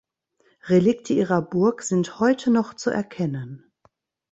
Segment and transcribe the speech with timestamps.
[0.67, 3.71] Relikte ihrer Burg sind heute noch zu erkennen.